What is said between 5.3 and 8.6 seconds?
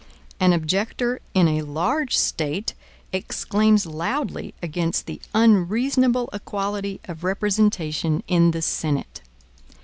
unreasonable equality of representation in